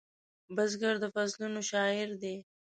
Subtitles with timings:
[0.55, 2.35] بزګر د فصلونو شاعر دی